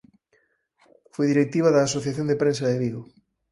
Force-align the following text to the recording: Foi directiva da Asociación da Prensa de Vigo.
Foi 1.13 1.25
directiva 1.29 1.69
da 1.75 1.81
Asociación 1.87 2.25
da 2.27 2.39
Prensa 2.41 2.65
de 2.67 2.79
Vigo. 2.83 3.01